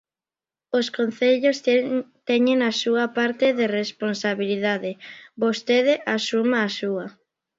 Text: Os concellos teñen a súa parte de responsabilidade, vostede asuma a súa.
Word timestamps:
Os 0.77 0.87
concellos 0.97 1.57
teñen 2.29 2.59
a 2.69 2.71
súa 2.81 3.05
parte 3.17 3.45
de 3.59 3.65
responsabilidade, 3.79 4.91
vostede 5.43 5.93
asuma 6.17 6.57
a 6.67 6.69
súa. 6.79 7.05